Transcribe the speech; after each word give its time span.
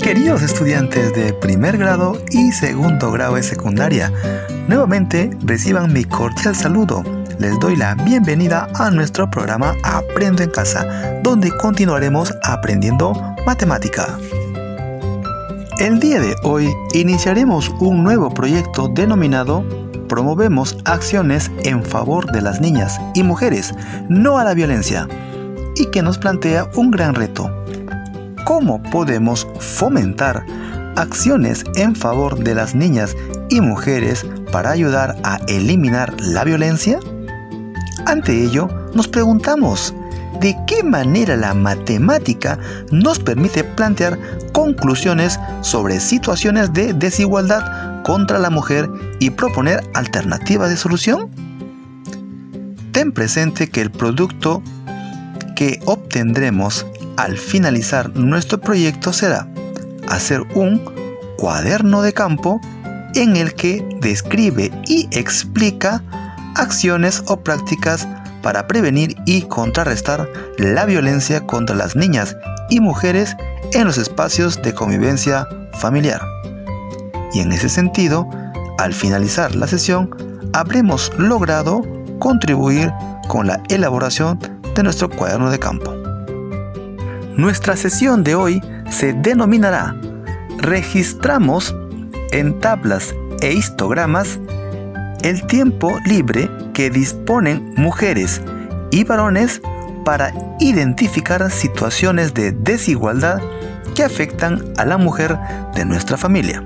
Queridos 0.00 0.40
estudiantes 0.40 1.12
de 1.12 1.34
primer 1.34 1.76
grado 1.76 2.16
y 2.30 2.52
segundo 2.52 3.12
grado 3.12 3.34
de 3.34 3.42
secundaria. 3.42 4.10
Nuevamente 4.66 5.28
reciban 5.44 5.92
mi 5.92 6.04
cordial 6.04 6.56
saludo. 6.56 7.02
Les 7.38 7.58
doy 7.60 7.76
la 7.76 7.94
bienvenida 7.94 8.66
a 8.76 8.90
nuestro 8.90 9.30
programa 9.30 9.74
Aprendo 9.84 10.42
en 10.42 10.50
casa, 10.50 11.20
donde 11.22 11.50
continuaremos 11.50 12.32
aprendiendo 12.44 13.12
matemática. 13.44 14.18
El 15.78 16.00
día 16.00 16.18
de 16.18 16.34
hoy 16.44 16.70
iniciaremos 16.94 17.68
un 17.78 18.02
nuevo 18.02 18.30
proyecto 18.30 18.88
denominado 18.88 19.62
Promovemos 20.08 20.78
acciones 20.86 21.50
en 21.64 21.84
favor 21.84 22.32
de 22.32 22.40
las 22.40 22.62
niñas 22.62 22.98
y 23.14 23.22
mujeres, 23.22 23.74
no 24.08 24.38
a 24.38 24.44
la 24.44 24.54
violencia, 24.54 25.06
y 25.76 25.84
que 25.90 26.00
nos 26.00 26.16
plantea 26.16 26.70
un 26.74 26.90
gran 26.90 27.14
reto. 27.14 27.52
¿Cómo 28.48 28.82
podemos 28.82 29.46
fomentar 29.60 30.42
acciones 30.96 31.64
en 31.76 31.94
favor 31.94 32.42
de 32.42 32.54
las 32.54 32.74
niñas 32.74 33.14
y 33.50 33.60
mujeres 33.60 34.24
para 34.50 34.70
ayudar 34.70 35.16
a 35.22 35.36
eliminar 35.48 36.18
la 36.18 36.44
violencia? 36.44 36.98
Ante 38.06 38.42
ello, 38.42 38.66
nos 38.94 39.06
preguntamos, 39.06 39.94
¿de 40.40 40.56
qué 40.66 40.82
manera 40.82 41.36
la 41.36 41.52
matemática 41.52 42.58
nos 42.90 43.18
permite 43.18 43.64
plantear 43.64 44.18
conclusiones 44.52 45.38
sobre 45.60 46.00
situaciones 46.00 46.72
de 46.72 46.94
desigualdad 46.94 48.02
contra 48.02 48.38
la 48.38 48.48
mujer 48.48 48.88
y 49.20 49.28
proponer 49.28 49.82
alternativas 49.92 50.70
de 50.70 50.78
solución? 50.78 51.28
Ten 52.92 53.12
presente 53.12 53.68
que 53.68 53.82
el 53.82 53.90
producto 53.90 54.62
que 55.54 55.80
obtendremos 55.84 56.86
al 57.18 57.36
finalizar 57.36 58.16
nuestro 58.16 58.60
proyecto 58.60 59.12
será 59.12 59.48
hacer 60.08 60.40
un 60.54 60.80
cuaderno 61.36 62.00
de 62.00 62.12
campo 62.12 62.60
en 63.14 63.36
el 63.36 63.54
que 63.54 63.84
describe 64.00 64.70
y 64.86 65.08
explica 65.10 66.00
acciones 66.54 67.24
o 67.26 67.40
prácticas 67.40 68.06
para 68.40 68.68
prevenir 68.68 69.16
y 69.26 69.42
contrarrestar 69.42 70.30
la 70.58 70.84
violencia 70.84 71.44
contra 71.44 71.74
las 71.74 71.96
niñas 71.96 72.36
y 72.70 72.78
mujeres 72.78 73.36
en 73.72 73.84
los 73.84 73.98
espacios 73.98 74.62
de 74.62 74.72
convivencia 74.72 75.46
familiar. 75.74 76.20
Y 77.32 77.40
en 77.40 77.50
ese 77.50 77.68
sentido, 77.68 78.28
al 78.78 78.94
finalizar 78.94 79.56
la 79.56 79.66
sesión, 79.66 80.08
habremos 80.52 81.12
logrado 81.18 81.82
contribuir 82.20 82.92
con 83.26 83.48
la 83.48 83.60
elaboración 83.68 84.38
de 84.76 84.82
nuestro 84.84 85.10
cuaderno 85.10 85.50
de 85.50 85.58
campo. 85.58 86.07
Nuestra 87.38 87.76
sesión 87.76 88.24
de 88.24 88.34
hoy 88.34 88.60
se 88.90 89.12
denominará 89.12 89.94
Registramos 90.56 91.72
en 92.32 92.58
tablas 92.58 93.14
e 93.40 93.52
histogramas 93.52 94.40
el 95.22 95.46
tiempo 95.46 95.96
libre 96.04 96.50
que 96.74 96.90
disponen 96.90 97.74
mujeres 97.76 98.42
y 98.90 99.04
varones 99.04 99.62
para 100.04 100.34
identificar 100.58 101.48
situaciones 101.48 102.34
de 102.34 102.50
desigualdad 102.50 103.40
que 103.94 104.02
afectan 104.02 104.60
a 104.76 104.84
la 104.84 104.98
mujer 104.98 105.38
de 105.76 105.84
nuestra 105.84 106.16
familia, 106.16 106.64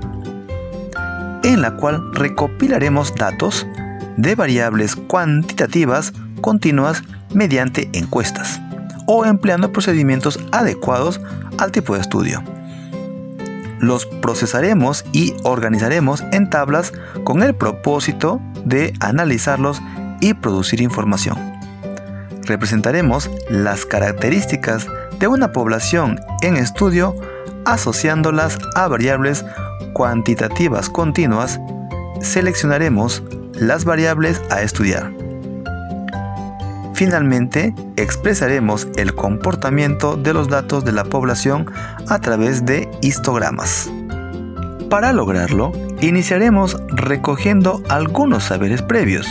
en 1.43 1.61
la 1.61 1.75
cual 1.75 2.01
recopilaremos 2.15 3.13
datos 3.13 3.67
de 4.17 4.33
variables 4.33 4.95
cuantitativas 4.95 6.13
continuas 6.41 7.03
mediante 7.31 7.91
encuestas 7.93 8.59
o 9.05 9.25
empleando 9.25 9.71
procedimientos 9.71 10.39
adecuados 10.51 11.21
al 11.57 11.71
tipo 11.71 11.95
de 11.95 12.01
estudio 12.01 12.43
los 13.83 14.05
procesaremos 14.05 15.03
y 15.11 15.33
organizaremos 15.43 16.23
en 16.31 16.49
tablas 16.49 16.93
con 17.25 17.43
el 17.43 17.53
propósito 17.53 18.41
de 18.63 18.93
analizarlos 19.01 19.81
y 20.21 20.33
producir 20.33 20.81
información. 20.81 21.37
Representaremos 22.45 23.29
las 23.49 23.85
características 23.85 24.87
de 25.19 25.27
una 25.27 25.51
población 25.51 26.19
en 26.41 26.55
estudio 26.55 27.13
asociándolas 27.65 28.57
a 28.75 28.87
variables 28.87 29.45
cuantitativas 29.93 30.89
continuas. 30.89 31.59
Seleccionaremos 32.21 33.21
las 33.53 33.83
variables 33.83 34.41
a 34.49 34.61
estudiar. 34.61 35.22
Finalmente, 37.03 37.75
expresaremos 37.97 38.87
el 38.95 39.13
comportamiento 39.13 40.15
de 40.15 40.33
los 40.33 40.47
datos 40.47 40.85
de 40.85 40.93
la 40.93 41.03
población 41.03 41.69
a 42.07 42.17
través 42.19 42.65
de 42.65 42.89
histogramas. 43.01 43.91
Para 44.89 45.11
lograrlo, 45.11 45.73
iniciaremos 45.99 46.77
recogiendo 46.95 47.83
algunos 47.89 48.45
saberes 48.45 48.81
previos. 48.81 49.27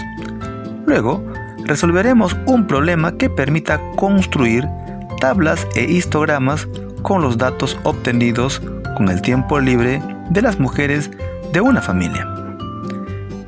Luego, 0.84 1.24
resolveremos 1.64 2.36
un 2.44 2.66
problema 2.66 3.16
que 3.16 3.30
permita 3.30 3.80
construir 3.96 4.68
tablas 5.18 5.66
e 5.74 5.84
histogramas 5.84 6.68
con 7.00 7.22
los 7.22 7.38
datos 7.38 7.78
obtenidos 7.84 8.60
con 8.98 9.08
el 9.08 9.22
tiempo 9.22 9.58
libre 9.60 10.02
de 10.28 10.42
las 10.42 10.60
mujeres 10.60 11.10
de 11.54 11.62
una 11.62 11.80
familia. 11.80 12.28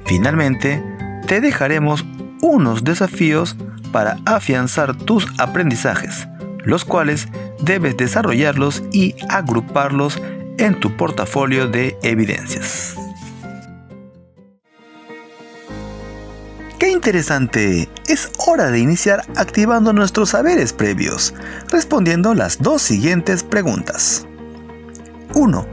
Finalmente, 0.07 0.83
te 1.27 1.43
dejaremos 1.43 2.07
unos 2.41 2.85
desafíos 2.85 3.55
para 3.95 4.19
afianzar 4.27 4.97
tus 4.97 5.25
aprendizajes, 5.39 6.27
los 6.65 6.85
cuales 6.85 7.29
debes 7.61 7.97
desarrollarlos 7.97 8.83
y 8.91 9.15
agruparlos 9.29 10.21
en 10.59 10.81
tu 10.81 10.97
portafolio 10.97 11.69
de 11.69 11.97
evidencias. 12.03 12.97
¡Qué 16.81 16.91
interesante! 16.91 17.89
Es 18.09 18.33
hora 18.45 18.73
de 18.73 18.81
iniciar 18.81 19.23
activando 19.37 19.93
nuestros 19.93 20.31
saberes 20.31 20.73
previos, 20.73 21.33
respondiendo 21.71 22.35
las 22.35 22.61
dos 22.61 22.83
siguientes 22.83 23.45
preguntas. 23.45 24.27
1. 25.35 25.67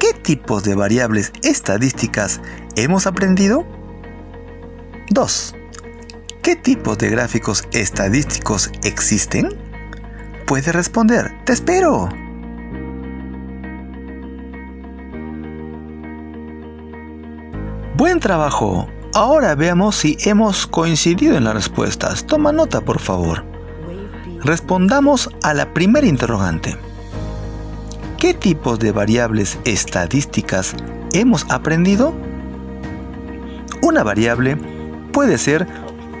¿Qué 0.00 0.14
tipos 0.14 0.64
de 0.64 0.74
variables 0.74 1.32
estadísticas 1.44 2.40
hemos 2.74 3.06
aprendido? 3.06 3.64
2. 5.10 5.54
¿Qué 6.48 6.56
tipos 6.56 6.96
de 6.96 7.10
gráficos 7.10 7.68
estadísticos 7.72 8.70
existen? 8.82 9.50
Puede 10.46 10.72
responder, 10.72 11.30
te 11.44 11.52
espero. 11.52 12.08
Buen 17.98 18.18
trabajo. 18.18 18.88
Ahora 19.12 19.54
veamos 19.56 19.96
si 19.96 20.16
hemos 20.24 20.66
coincidido 20.66 21.36
en 21.36 21.44
las 21.44 21.52
respuestas. 21.52 22.26
Toma 22.26 22.50
nota, 22.50 22.80
por 22.80 22.98
favor. 22.98 23.44
Respondamos 24.42 25.28
a 25.42 25.52
la 25.52 25.74
primera 25.74 26.06
interrogante. 26.06 26.78
¿Qué 28.16 28.32
tipos 28.32 28.78
de 28.78 28.92
variables 28.92 29.58
estadísticas 29.66 30.74
hemos 31.12 31.44
aprendido? 31.50 32.14
Una 33.82 34.02
variable 34.02 34.56
puede 35.12 35.36
ser 35.36 35.66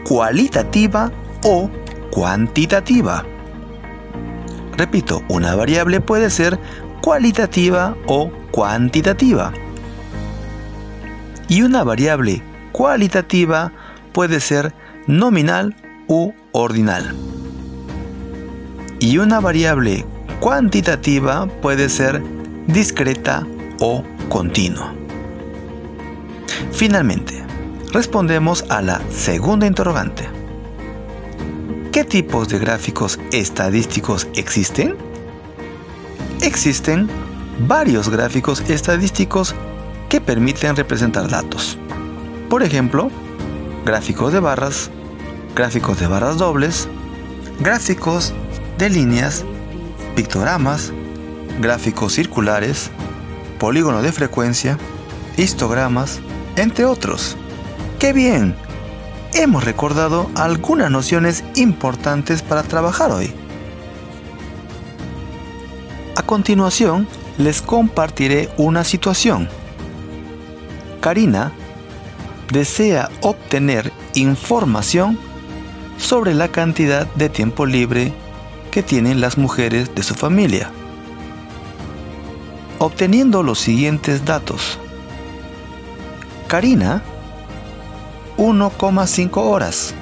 cualitativa 0.04 1.10
o 1.44 1.70
cuantitativa. 2.10 3.24
Repito, 4.76 5.22
una 5.28 5.54
variable 5.54 6.00
puede 6.00 6.30
ser 6.30 6.58
cualitativa 7.02 7.96
o 8.06 8.30
cuantitativa. 8.50 9.52
Y 11.48 11.62
una 11.62 11.82
variable 11.82 12.42
cualitativa 12.72 13.72
puede 14.12 14.40
ser 14.40 14.74
nominal 15.06 15.74
u 16.06 16.32
ordinal. 16.52 17.14
Y 19.00 19.18
una 19.18 19.40
variable 19.40 20.04
cuantitativa 20.40 21.46
puede 21.62 21.88
ser 21.88 22.22
discreta 22.66 23.46
o 23.80 24.04
continua. 24.28 24.92
Finalmente, 26.72 27.47
respondemos 27.92 28.64
a 28.68 28.82
la 28.82 29.00
segunda 29.10 29.66
interrogante. 29.66 30.28
¿Qué 31.92 32.04
tipos 32.04 32.48
de 32.48 32.58
gráficos 32.58 33.18
estadísticos 33.32 34.28
existen? 34.34 34.96
Existen 36.42 37.08
varios 37.66 38.08
gráficos 38.08 38.60
estadísticos 38.68 39.54
que 40.08 40.20
permiten 40.20 40.76
representar 40.76 41.28
datos. 41.28 41.78
Por 42.48 42.62
ejemplo, 42.62 43.10
gráficos 43.84 44.32
de 44.32 44.40
barras, 44.40 44.90
gráficos 45.54 45.98
de 45.98 46.06
barras 46.06 46.36
dobles, 46.36 46.88
gráficos 47.60 48.32
de 48.76 48.90
líneas, 48.90 49.44
pictogramas, 50.14 50.92
gráficos 51.60 52.12
circulares, 52.12 52.90
polígono 53.58 54.02
de 54.02 54.12
frecuencia, 54.12 54.78
histogramas, 55.36 56.20
entre 56.56 56.84
otros. 56.84 57.37
¡Qué 57.98 58.12
bien! 58.12 58.54
Hemos 59.34 59.64
recordado 59.64 60.30
algunas 60.36 60.88
nociones 60.88 61.42
importantes 61.56 62.42
para 62.42 62.62
trabajar 62.62 63.10
hoy. 63.10 63.32
A 66.14 66.22
continuación, 66.22 67.08
les 67.38 67.60
compartiré 67.60 68.50
una 68.56 68.84
situación. 68.84 69.48
Karina 71.00 71.50
desea 72.52 73.10
obtener 73.20 73.92
información 74.14 75.18
sobre 75.98 76.34
la 76.34 76.46
cantidad 76.46 77.12
de 77.14 77.28
tiempo 77.28 77.66
libre 77.66 78.12
que 78.70 78.84
tienen 78.84 79.20
las 79.20 79.36
mujeres 79.38 79.92
de 79.96 80.04
su 80.04 80.14
familia. 80.14 80.70
Obteniendo 82.78 83.42
los 83.42 83.58
siguientes 83.58 84.24
datos. 84.24 84.78
Karina, 86.46 87.02
1,5 88.58 89.36
horas. 89.36 89.94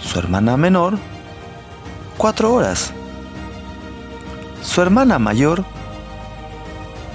Su 0.00 0.18
hermana 0.18 0.58
menor, 0.58 0.98
4 2.18 2.52
horas. 2.52 2.92
Su 4.62 4.82
hermana 4.82 5.18
mayor, 5.18 5.64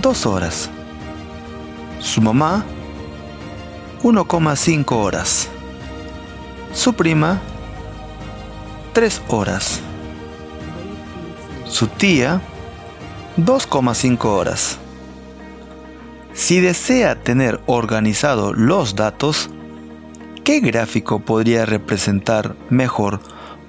2 0.02 0.26
horas. 0.26 0.70
Su 2.00 2.22
mamá, 2.22 2.66
1,5 4.02 4.96
horas. 4.96 5.48
Su 6.74 6.94
prima, 6.94 7.40
3 8.94 9.22
horas. 9.28 9.80
Su 11.66 11.86
tía, 11.86 12.42
2,5 13.38 14.26
horas. 14.26 14.78
Si 16.34 16.62
desea 16.62 17.16
tener 17.22 17.60
organizado 17.68 18.54
los 18.54 18.96
datos, 18.96 19.52
¿qué 20.50 20.62
gráfico 20.62 21.20
podría 21.20 21.68
representar 21.68 22.56
mejor 22.72 23.20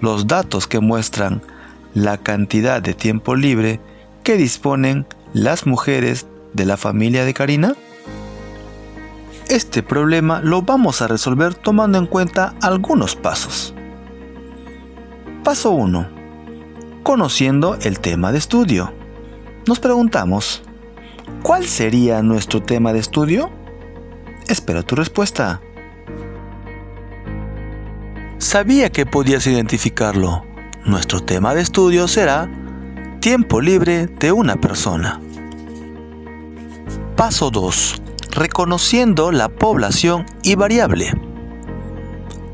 los 0.00 0.26
datos 0.26 0.66
que 0.66 0.80
muestran 0.80 1.42
la 1.92 2.16
cantidad 2.16 2.80
de 2.80 2.94
tiempo 2.94 3.34
libre 3.34 3.78
que 4.24 4.38
disponen 4.38 5.04
las 5.34 5.66
mujeres 5.66 6.26
de 6.54 6.64
la 6.64 6.78
familia 6.78 7.26
de 7.26 7.34
Karina? 7.34 7.74
Este 9.50 9.82
problema 9.82 10.40
lo 10.40 10.62
vamos 10.62 11.02
a 11.02 11.06
resolver 11.06 11.52
tomando 11.52 11.98
en 11.98 12.06
cuenta 12.06 12.54
algunos 12.62 13.14
pasos. 13.14 13.74
Paso 15.44 15.72
1. 15.72 16.08
Conociendo 17.02 17.76
el 17.82 18.00
tema 18.00 18.32
de 18.32 18.38
estudio. 18.38 18.90
Nos 19.66 19.80
preguntamos, 19.80 20.62
¿cuál 21.42 21.66
sería 21.66 22.22
nuestro 22.22 22.62
tema 22.62 22.94
de 22.94 23.00
estudio? 23.00 23.50
Espero 24.48 24.82
tu 24.82 24.96
respuesta. 24.96 25.60
Sabía 28.40 28.88
que 28.88 29.04
podías 29.04 29.46
identificarlo. 29.46 30.42
Nuestro 30.86 31.20
tema 31.20 31.54
de 31.54 31.60
estudio 31.60 32.08
será 32.08 32.48
tiempo 33.20 33.60
libre 33.60 34.06
de 34.06 34.32
una 34.32 34.56
persona. 34.56 35.20
Paso 37.16 37.50
2 37.50 38.00
reconociendo 38.30 39.30
la 39.30 39.50
población 39.50 40.24
y 40.42 40.54
variable. 40.54 41.12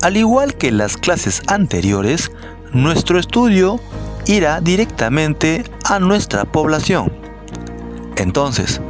Al 0.02 0.16
igual 0.16 0.54
que 0.56 0.68
en 0.68 0.78
las 0.78 0.96
clases 0.96 1.40
anteriores, 1.46 2.32
nuestro 2.72 3.20
estudio 3.20 3.78
irá 4.26 4.60
directamente 4.60 5.62
a 5.84 6.00
nuestra 6.00 6.44
población. 6.46 7.12
Entonces, 8.16 8.80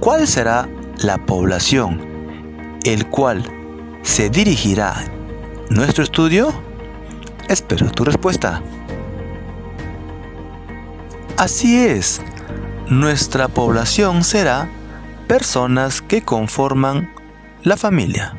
¿cuál 0.00 0.26
será 0.26 0.68
la 1.04 1.24
población 1.24 2.00
el 2.84 3.06
cual 3.10 3.44
se 4.02 4.28
dirigirá 4.28 5.04
nuestro 5.72 6.04
estudio? 6.04 6.52
Espero 7.48 7.90
tu 7.90 8.04
respuesta. 8.04 8.62
Así 11.36 11.78
es, 11.78 12.20
nuestra 12.88 13.48
población 13.48 14.22
será 14.22 14.68
personas 15.26 16.02
que 16.02 16.22
conforman 16.22 17.12
la 17.62 17.76
familia. 17.76 18.36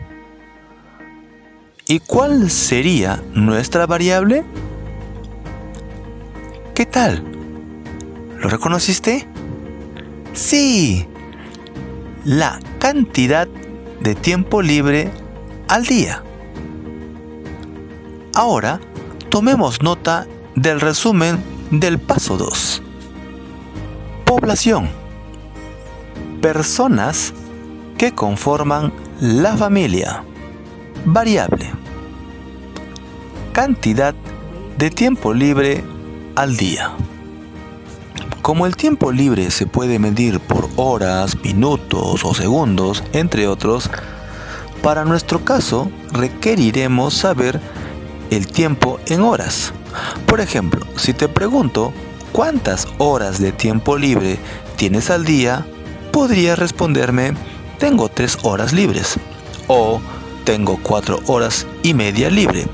¿Y 1.88 2.00
cuál 2.00 2.50
sería 2.50 3.22
nuestra 3.34 3.88
variable? 3.88 4.44
¿Qué 6.76 6.86
tal? 6.86 7.24
¿Lo 8.40 8.48
reconociste? 8.48 9.28
Sí, 10.34 11.08
la 12.24 12.60
cantidad 12.80 13.48
de 14.02 14.16
tiempo 14.16 14.62
libre 14.62 15.12
al 15.68 15.86
día. 15.86 16.24
Ahora, 18.34 18.80
tomemos 19.30 19.82
nota 19.82 20.28
del 20.56 20.80
resumen 20.82 21.44
del 21.72 22.00
paso 22.00 22.38
2. 22.38 22.82
Población 24.26 25.04
personas 26.44 27.34
que 27.98 28.12
conforman 28.12 28.92
la 29.22 29.56
familia. 29.56 30.26
Variable. 31.06 31.72
Cantidad 33.54 34.14
de 34.78 34.90
tiempo 34.90 35.34
libre 35.34 35.82
al 36.36 36.58
día. 36.58 36.92
Como 38.42 38.66
el 38.66 38.76
tiempo 38.76 39.14
libre 39.14 39.50
se 39.52 39.68
puede 39.68 40.00
medir 40.00 40.42
por 40.42 40.68
horas, 40.76 41.38
minutos 41.42 42.26
o 42.26 42.34
segundos, 42.34 43.02
entre 43.14 43.48
otros, 43.48 43.90
para 44.82 45.06
nuestro 45.06 45.46
caso 45.46 45.90
requeriremos 46.12 47.14
saber 47.14 47.62
el 48.32 48.48
tiempo 48.48 49.00
en 49.08 49.22
horas. 49.22 49.74
Por 50.26 50.42
ejemplo, 50.42 50.86
si 50.96 51.14
te 51.14 51.28
pregunto 51.28 51.94
cuántas 52.32 52.88
horas 52.98 53.40
de 53.40 53.52
tiempo 53.52 53.98
libre 53.98 54.38
tienes 54.76 55.10
al 55.10 55.26
día, 55.26 55.66
podría 56.12 56.56
responderme, 56.56 57.34
tengo 57.80 58.10
tres 58.10 58.38
horas 58.44 58.74
libres 58.74 59.16
o 59.68 60.00
tengo 60.46 60.80
cuatro 60.82 61.20
horas 61.28 61.66
y 61.84 61.94
media 61.94 62.30
libre. 62.30 62.66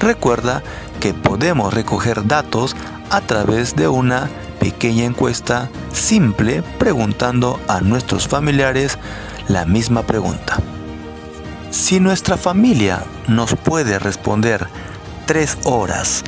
Recuerda 0.00 0.62
que 1.00 1.14
podemos 1.14 1.72
recoger 1.72 2.26
datos 2.26 2.74
a 3.10 3.20
través 3.20 3.76
de 3.76 3.88
una 3.88 4.28
pequeña 4.58 5.04
encuesta 5.04 5.68
simple 5.92 6.62
preguntando 6.78 7.60
a 7.68 7.80
nuestros 7.80 8.28
familiares 8.28 8.98
la 9.48 9.64
misma 9.64 10.02
pregunta. 10.02 10.58
Si 11.72 11.98
nuestra 11.98 12.36
familia 12.36 13.02
nos 13.26 13.56
puede 13.56 13.98
responder 13.98 14.68
tres 15.26 15.58
horas, 15.64 16.22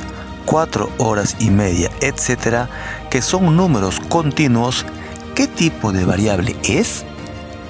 cuatro 0.45 0.91
horas 0.97 1.37
y 1.39 1.49
media, 1.49 1.89
etcétera, 2.01 2.67
que 3.09 3.21
son 3.21 3.55
números 3.55 4.01
continuos, 4.09 4.85
¿Qué 5.35 5.47
tipo 5.47 5.91
de 5.91 6.05
variable 6.05 6.55
es? 6.63 7.03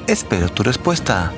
Espero 0.06 0.50
tu 0.50 0.62
respuesta. 0.62 1.34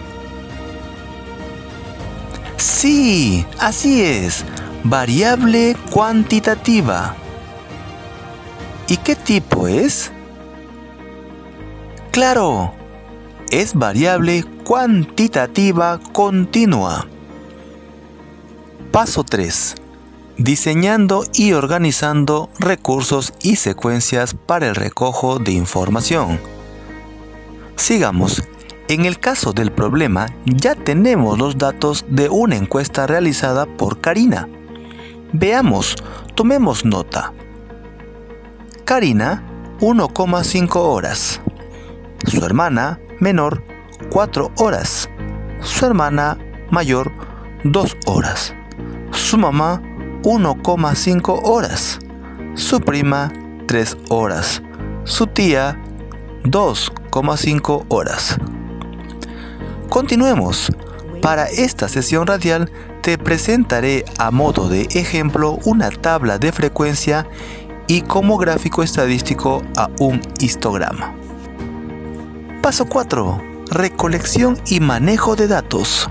Sí, 2.58 3.46
así 3.60 4.04
es. 4.04 4.44
Variable 4.84 5.78
cuantitativa. 5.90 7.16
¿Y 8.90 8.98
qué 8.98 9.16
tipo 9.16 9.70
es? 9.70 10.12
Claro, 12.12 12.74
es 13.52 13.74
variable 13.74 14.44
cuantitativa 14.64 16.00
continua. 16.14 17.08
Paso 18.92 19.24
3 19.24 19.76
diseñando 20.38 21.24
y 21.34 21.54
organizando 21.54 22.50
recursos 22.60 23.34
y 23.42 23.56
secuencias 23.56 24.36
para 24.36 24.68
el 24.68 24.76
recojo 24.76 25.40
de 25.40 25.52
información. 25.52 26.40
Sigamos. 27.76 28.44
En 28.90 29.04
el 29.04 29.20
caso 29.20 29.52
del 29.52 29.72
problema, 29.72 30.28
ya 30.46 30.74
tenemos 30.74 31.38
los 31.38 31.58
datos 31.58 32.06
de 32.08 32.30
una 32.30 32.56
encuesta 32.56 33.06
realizada 33.06 33.66
por 33.66 34.00
Karina. 34.00 34.48
Veamos, 35.34 35.96
tomemos 36.36 36.86
nota. 36.86 37.34
Karina, 38.86 39.44
1,5 39.82 40.76
horas. 40.76 41.42
Su 42.26 42.46
hermana 42.46 42.98
menor, 43.20 43.64
4 44.12 44.52
horas. 44.58 45.10
Su 45.62 45.86
hermana 45.86 46.38
mayor, 46.72 47.12
2 47.64 47.98
horas. 48.06 48.54
Su 49.12 49.38
mamá, 49.38 49.82
1,5 50.24 51.42
horas, 51.44 52.00
su 52.56 52.80
prima 52.80 53.32
3 53.68 53.98
horas, 54.10 54.62
su 55.06 55.28
tía 55.28 55.80
2,5 56.44 57.86
horas. 57.90 58.38
Continuemos. 59.90 60.72
Para 61.22 61.46
esta 61.46 61.90
sesión 61.90 62.28
radial 62.28 62.72
te 63.02 63.18
presentaré 63.18 64.06
a 64.18 64.32
modo 64.32 64.70
de 64.70 64.84
ejemplo 64.92 65.58
una 65.66 65.90
tabla 65.90 66.38
de 66.38 66.52
frecuencia 66.52 67.28
y 67.88 68.02
como 68.02 68.38
gráfico 68.38 68.84
estadístico 68.84 69.64
a 69.76 69.90
un 70.00 70.22
histograma. 70.40 71.17
Paso 72.68 72.86
4. 72.86 73.42
Recolección 73.72 74.60
y 74.66 74.82
manejo 74.82 75.38
de 75.38 75.48
datos. 75.48 76.10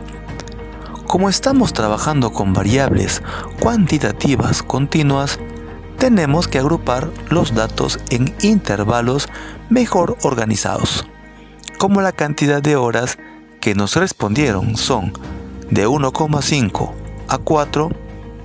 Como 1.07 1.29
estamos 1.29 1.75
trabajando 1.75 2.33
con 2.33 2.55
variables 2.55 3.23
cuantitativas 3.61 4.63
continuas, 4.63 5.39
tenemos 5.99 6.49
que 6.49 6.59
agrupar 6.59 7.11
los 7.29 7.55
datos 7.55 8.01
en 8.09 8.35
intervalos 8.41 9.29
mejor 9.69 10.17
organizados, 10.23 11.07
como 11.77 12.01
la 12.01 12.13
cantidad 12.13 12.63
de 12.63 12.75
horas 12.75 13.19
que 13.61 13.75
nos 13.75 13.95
respondieron 13.95 14.79
son 14.79 15.13
de 15.71 15.87
1,5 15.87 16.91
a 17.29 17.37
4, 17.37 17.91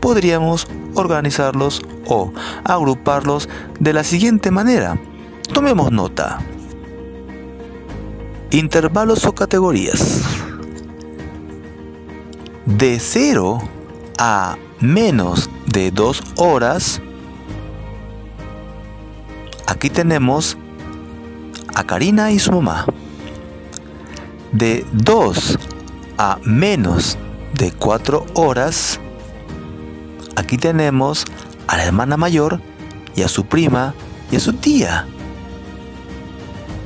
podríamos 0.01 0.67
organizarlos 0.95 1.81
o 2.07 2.33
agruparlos 2.65 3.47
de 3.79 3.93
la 3.93 4.03
siguiente 4.03 4.51
manera. 4.51 4.99
Tomemos 5.53 5.93
nota. 5.93 6.39
Intervalos 8.51 9.25
o 9.25 9.33
categorías. 9.33 10.23
De 12.65 12.99
0 12.99 13.59
a 14.17 14.57
menos 14.81 15.49
de 15.67 15.89
2 15.89 16.21
horas, 16.35 17.01
aquí 19.67 19.89
tenemos 19.89 20.57
a 21.75 21.85
Karina 21.85 22.31
y 22.31 22.39
su 22.39 22.51
mamá. 22.51 22.85
De 24.51 24.85
2 24.91 25.57
a 26.17 26.37
menos 26.43 27.17
de 27.53 27.71
4 27.71 28.25
horas, 28.33 28.99
aquí 30.35 30.57
tenemos 30.57 31.23
a 31.67 31.77
la 31.77 31.85
hermana 31.85 32.17
mayor 32.17 32.59
y 33.15 33.21
a 33.21 33.29
su 33.29 33.45
prima 33.45 33.93
y 34.29 34.35
a 34.35 34.39
su 34.41 34.51
tía. 34.51 35.07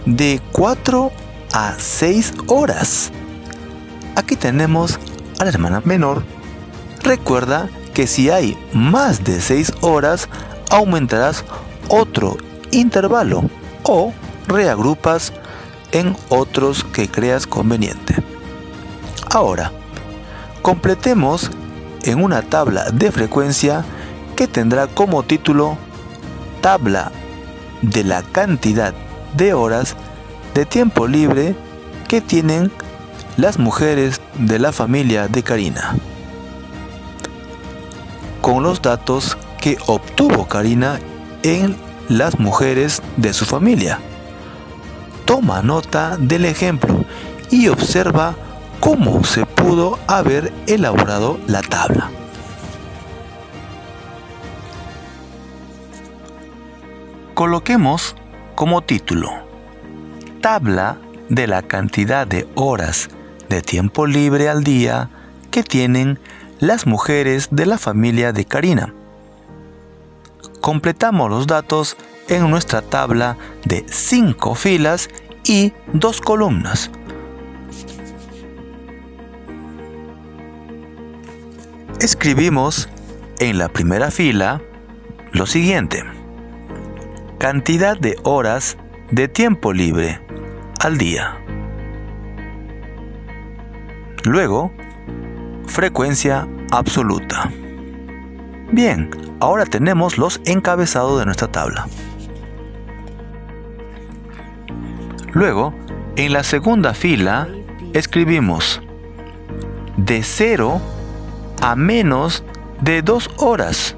De 0.05 0.39
4 0.51 1.11
a 1.55 1.73
6 1.79 2.33
horas, 2.47 3.13
aquí 4.17 4.35
tenemos 4.35 4.99
a 5.39 5.45
la 5.45 5.51
hermana 5.51 5.81
menor. 5.85 6.21
Recuerda 7.01 7.69
que 7.93 8.07
si 8.07 8.29
hay 8.29 8.57
más 8.73 9.23
de 9.23 9.39
6 9.39 9.71
horas, 9.79 10.27
aumentarás 10.69 11.45
otro 11.87 12.35
intervalo 12.71 13.49
o 13.83 14.11
reagrupas 14.49 15.31
en 15.93 16.17
otros 16.27 16.83
que 16.83 17.07
creas 17.07 17.47
conveniente. 17.47 18.21
Ahora, 19.31 19.71
completemos 20.61 21.49
en 22.03 22.21
una 22.21 22.41
tabla 22.41 22.91
de 22.91 23.13
frecuencia 23.13 23.85
que 24.35 24.49
tendrá 24.49 24.87
como 24.87 25.23
título 25.23 25.77
Tabla 26.59 27.13
de 27.81 28.03
la 28.03 28.23
cantidad 28.23 28.93
de 29.37 29.53
horas 29.53 29.95
de 30.55 30.65
tiempo 30.65 31.05
libre 31.05 31.53
que 32.07 32.21
tienen 32.21 32.71
las 33.35 33.59
mujeres 33.59 34.21
de 34.35 34.57
la 34.57 34.71
familia 34.71 35.27
de 35.27 35.43
Karina. 35.43 35.97
Con 38.41 38.63
los 38.63 38.81
datos 38.81 39.37
que 39.59 39.77
obtuvo 39.87 40.47
Karina 40.47 40.97
en 41.43 41.75
las 42.07 42.39
mujeres 42.39 43.01
de 43.17 43.33
su 43.33 43.45
familia. 43.45 43.99
Toma 45.25 45.61
nota 45.61 46.15
del 46.17 46.45
ejemplo 46.45 47.03
y 47.51 47.67
observa 47.67 48.33
cómo 48.79 49.25
se 49.25 49.45
pudo 49.45 49.99
haber 50.07 50.53
elaborado 50.67 51.37
la 51.47 51.61
tabla. 51.63 52.09
Coloquemos 57.33 58.15
como 58.55 58.81
título 58.81 59.44
Tabla 60.45 60.99
de 61.27 61.47
la 61.47 61.63
cantidad 61.63 62.27
de 62.27 62.47
horas 62.53 63.09
de 63.49 63.63
tiempo 63.63 64.05
libre 64.05 64.47
al 64.47 64.63
día 64.63 65.09
que 65.49 65.63
tienen 65.63 66.19
las 66.59 66.85
mujeres 66.85 67.47
de 67.49 67.65
la 67.65 67.79
familia 67.79 68.31
de 68.31 68.45
Karina. 68.45 68.93
Completamos 70.61 71.31
los 71.31 71.47
datos 71.47 71.97
en 72.27 72.47
nuestra 72.51 72.83
tabla 72.83 73.37
de 73.65 73.85
5 73.89 74.53
filas 74.53 75.09
y 75.45 75.73
2 75.93 76.21
columnas. 76.21 76.91
Escribimos 81.99 82.87
en 83.39 83.57
la 83.57 83.67
primera 83.67 84.11
fila 84.11 84.61
lo 85.31 85.47
siguiente. 85.47 86.03
Cantidad 87.39 87.97
de 87.97 88.15
horas 88.21 88.77
de 89.11 89.27
tiempo 89.27 89.71
libre 89.73 90.19
al 90.79 90.97
día. 90.97 91.37
Luego, 94.23 94.71
frecuencia 95.67 96.47
absoluta. 96.71 97.51
Bien, 98.71 99.09
ahora 99.39 99.65
tenemos 99.65 100.17
los 100.17 100.41
encabezados 100.45 101.19
de 101.19 101.25
nuestra 101.25 101.47
tabla. 101.47 101.87
Luego, 105.33 105.73
en 106.15 106.33
la 106.33 106.43
segunda 106.43 106.93
fila, 106.93 107.47
escribimos 107.93 108.81
de 109.97 110.23
0 110.23 110.81
a 111.61 111.75
menos 111.75 112.43
de 112.81 113.01
2 113.01 113.29
horas. 113.37 113.95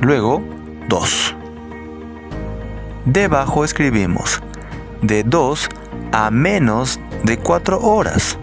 Luego, 0.00 0.42
2. 0.88 1.36
Debajo 3.04 3.64
escribimos 3.64 4.42
de 5.02 5.22
2 5.22 5.68
a 6.12 6.30
menos 6.30 6.98
de 7.24 7.38
4 7.38 7.78
horas. 7.80 8.38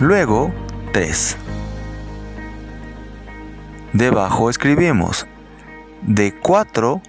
Luego, 0.00 0.52
3. 0.92 1.36
Debajo 3.94 4.50
escribimos 4.50 5.26
de 6.02 6.34
4 6.40 7.00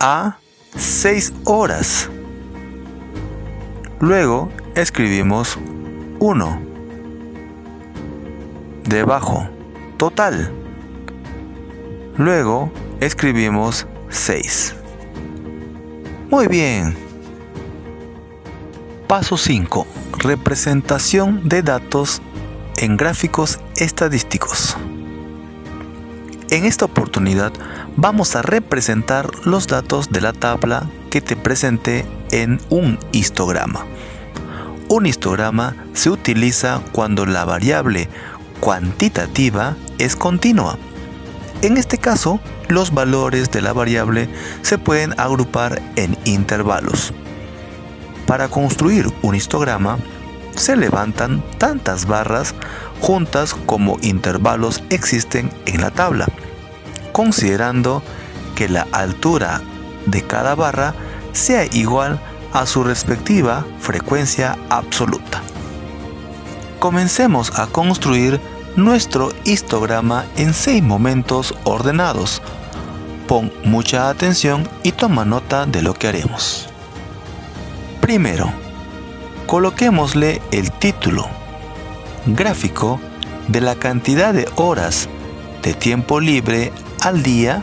a 0.00 0.36
6 0.76 1.32
horas. 1.44 2.08
Luego 4.00 4.48
escribimos 4.74 5.58
1. 6.20 6.60
Debajo, 8.84 9.48
total. 9.96 10.65
Luego 12.18 12.72
escribimos 13.00 13.86
6. 14.08 14.74
Muy 16.30 16.48
bien. 16.48 16.96
Paso 19.06 19.36
5. 19.36 19.86
Representación 20.18 21.46
de 21.46 21.60
datos 21.60 22.22
en 22.78 22.96
gráficos 22.96 23.60
estadísticos. 23.76 24.78
En 26.48 26.64
esta 26.64 26.86
oportunidad 26.86 27.52
vamos 27.96 28.34
a 28.34 28.40
representar 28.40 29.28
los 29.44 29.66
datos 29.66 30.10
de 30.10 30.22
la 30.22 30.32
tabla 30.32 30.88
que 31.10 31.20
te 31.20 31.36
presenté 31.36 32.06
en 32.30 32.60
un 32.70 32.98
histograma. 33.12 33.84
Un 34.88 35.04
histograma 35.04 35.76
se 35.92 36.08
utiliza 36.08 36.80
cuando 36.92 37.26
la 37.26 37.44
variable 37.44 38.08
cuantitativa 38.60 39.76
es 39.98 40.16
continua. 40.16 40.78
En 41.62 41.76
este 41.76 41.98
caso, 41.98 42.38
los 42.68 42.92
valores 42.92 43.50
de 43.50 43.62
la 43.62 43.72
variable 43.72 44.28
se 44.62 44.78
pueden 44.78 45.18
agrupar 45.18 45.80
en 45.96 46.16
intervalos. 46.24 47.12
Para 48.26 48.48
construir 48.48 49.06
un 49.22 49.34
histograma, 49.34 49.98
se 50.54 50.76
levantan 50.76 51.42
tantas 51.58 52.06
barras 52.06 52.54
juntas 53.00 53.54
como 53.66 53.98
intervalos 54.02 54.82
existen 54.90 55.50
en 55.66 55.80
la 55.80 55.90
tabla, 55.90 56.26
considerando 57.12 58.02
que 58.54 58.68
la 58.68 58.86
altura 58.92 59.60
de 60.06 60.22
cada 60.22 60.54
barra 60.54 60.94
sea 61.32 61.64
igual 61.72 62.20
a 62.52 62.66
su 62.66 62.84
respectiva 62.84 63.64
frecuencia 63.80 64.58
absoluta. 64.70 65.42
Comencemos 66.78 67.58
a 67.58 67.66
construir 67.66 68.40
nuestro 68.76 69.32
histograma 69.44 70.26
en 70.36 70.52
seis 70.52 70.82
momentos 70.82 71.54
ordenados. 71.64 72.42
Pon 73.26 73.52
mucha 73.64 74.08
atención 74.08 74.68
y 74.82 74.92
toma 74.92 75.24
nota 75.24 75.66
de 75.66 75.82
lo 75.82 75.94
que 75.94 76.08
haremos. 76.08 76.68
Primero, 78.00 78.52
coloquémosle 79.46 80.40
el 80.52 80.70
título 80.70 81.26
gráfico 82.26 83.00
de 83.48 83.60
la 83.60 83.74
cantidad 83.74 84.34
de 84.34 84.48
horas 84.56 85.08
de 85.62 85.74
tiempo 85.74 86.20
libre 86.20 86.72
al 87.00 87.22
día 87.22 87.62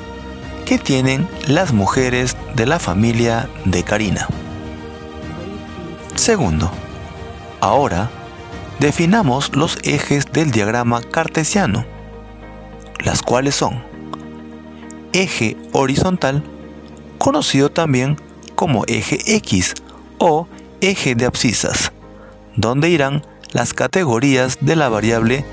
que 0.65 0.77
tienen 0.77 1.27
las 1.48 1.74
mujeres 1.74 2.36
de 2.55 2.65
la 2.65 2.79
familia 2.79 3.48
de 3.65 3.84
Karina. 3.84 4.27
Segundo, 6.15 6.72
ahora 7.60 8.10
definamos 8.84 9.56
los 9.56 9.78
ejes 9.84 10.25
del 10.34 10.52
diagrama 10.52 11.02
cartesiano, 11.02 11.86
las 13.00 13.22
cuales 13.22 13.56
son 13.56 13.82
eje 15.13 15.56
horizontal, 15.72 16.44
conocido 17.18 17.72
también 17.72 18.18
como 18.56 18.84
eje 18.88 19.20
X 19.38 19.74
o 20.18 20.50
eje 20.82 21.16
de 21.16 21.25
abscisas, 21.25 21.94
donde 22.58 22.90
irán 22.90 23.25
las 23.54 23.74
categorías 23.74 24.58
de 24.60 24.75
la 24.75 24.90
variable 24.90 25.46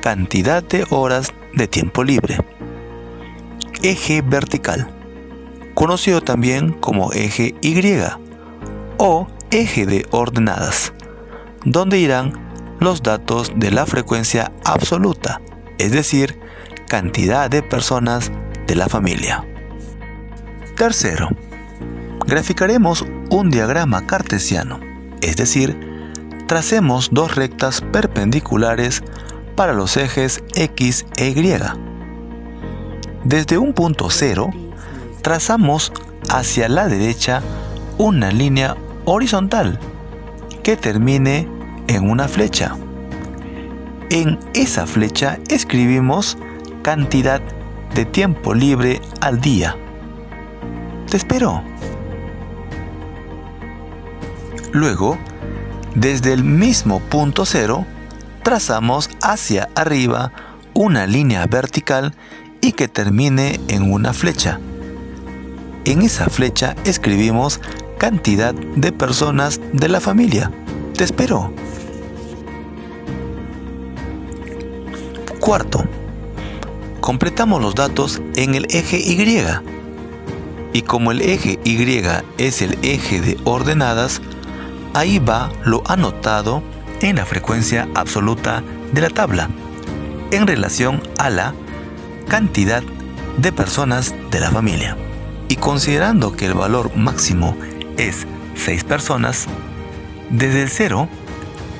cantidad 0.00 0.62
de 0.62 0.86
horas 0.88 1.34
de 1.52 1.68
tiempo 1.68 2.02
libre. 2.02 2.38
Eje 3.82 4.22
vertical, 4.22 4.88
conocido 5.74 6.22
también 6.22 6.72
como 6.72 7.12
eje 7.12 7.54
Y 7.60 7.78
o 8.96 9.26
eje 9.50 9.84
de 9.84 10.06
ordenadas, 10.10 10.94
donde 11.66 11.98
irán 11.98 12.47
los 12.80 13.02
datos 13.02 13.52
de 13.56 13.70
la 13.70 13.86
frecuencia 13.86 14.52
absoluta, 14.64 15.40
es 15.78 15.92
decir, 15.92 16.38
cantidad 16.88 17.50
de 17.50 17.62
personas 17.62 18.30
de 18.66 18.74
la 18.74 18.88
familia. 18.88 19.44
Tercero, 20.76 21.28
graficaremos 22.26 23.04
un 23.30 23.50
diagrama 23.50 24.06
cartesiano, 24.06 24.80
es 25.20 25.36
decir, 25.36 25.78
tracemos 26.46 27.08
dos 27.12 27.34
rectas 27.34 27.80
perpendiculares 27.92 29.02
para 29.56 29.72
los 29.72 29.96
ejes 29.96 30.42
X 30.54 31.04
e 31.16 31.30
Y. 31.30 31.58
Desde 33.24 33.58
un 33.58 33.72
punto 33.72 34.08
cero, 34.08 34.50
trazamos 35.22 35.92
hacia 36.30 36.68
la 36.68 36.88
derecha 36.88 37.42
una 37.98 38.30
línea 38.30 38.76
horizontal 39.04 39.80
que 40.62 40.76
termine 40.76 41.57
en 41.88 42.08
una 42.08 42.28
flecha. 42.28 42.76
En 44.10 44.38
esa 44.54 44.86
flecha 44.86 45.38
escribimos 45.48 46.38
cantidad 46.82 47.42
de 47.94 48.04
tiempo 48.04 48.54
libre 48.54 49.00
al 49.20 49.40
día. 49.40 49.76
Te 51.10 51.16
espero. 51.16 51.62
Luego, 54.72 55.18
desde 55.94 56.32
el 56.32 56.44
mismo 56.44 57.00
punto 57.00 57.44
cero, 57.44 57.84
trazamos 58.42 59.10
hacia 59.22 59.68
arriba 59.74 60.32
una 60.74 61.06
línea 61.06 61.46
vertical 61.46 62.14
y 62.60 62.72
que 62.72 62.88
termine 62.88 63.58
en 63.68 63.92
una 63.92 64.12
flecha. 64.12 64.60
En 65.84 66.02
esa 66.02 66.28
flecha 66.28 66.76
escribimos 66.84 67.60
cantidad 67.98 68.54
de 68.54 68.92
personas 68.92 69.60
de 69.72 69.88
la 69.88 70.00
familia. 70.00 70.50
Te 70.96 71.04
espero. 71.04 71.52
Cuarto, 75.48 75.82
completamos 77.00 77.62
los 77.62 77.74
datos 77.74 78.20
en 78.36 78.54
el 78.54 78.66
eje 78.68 78.98
Y. 78.98 79.16
Y 80.74 80.82
como 80.82 81.10
el 81.10 81.22
eje 81.22 81.58
Y 81.64 82.02
es 82.36 82.60
el 82.60 82.78
eje 82.82 83.22
de 83.22 83.38
ordenadas, 83.44 84.20
ahí 84.92 85.18
va 85.18 85.50
lo 85.64 85.82
anotado 85.86 86.62
en 87.00 87.16
la 87.16 87.24
frecuencia 87.24 87.88
absoluta 87.94 88.62
de 88.92 89.00
la 89.00 89.08
tabla 89.08 89.48
en 90.32 90.46
relación 90.46 91.02
a 91.16 91.30
la 91.30 91.54
cantidad 92.28 92.82
de 93.38 93.50
personas 93.50 94.14
de 94.30 94.40
la 94.40 94.50
familia. 94.50 94.98
Y 95.48 95.56
considerando 95.56 96.36
que 96.36 96.44
el 96.44 96.52
valor 96.52 96.94
máximo 96.94 97.56
es 97.96 98.26
6 98.54 98.84
personas, 98.84 99.46
desde 100.28 100.64
el 100.64 100.68
0 100.68 101.08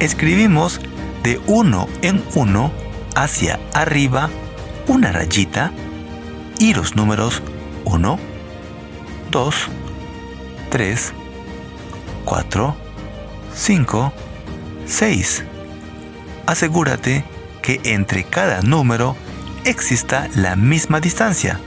escribimos 0.00 0.80
de 1.22 1.38
1 1.46 1.86
en 2.00 2.24
1 2.34 2.87
hacia 3.18 3.58
arriba 3.74 4.30
una 4.86 5.10
rayita 5.10 5.72
y 6.60 6.72
los 6.72 6.94
números 6.94 7.42
1, 7.84 8.18
2, 9.32 9.54
3, 10.70 11.12
4, 12.24 12.76
5, 13.54 14.12
6. 14.86 15.44
Asegúrate 16.46 17.24
que 17.60 17.80
entre 17.82 18.22
cada 18.22 18.62
número 18.62 19.16
exista 19.64 20.28
la 20.36 20.54
misma 20.54 21.00
distancia. 21.00 21.58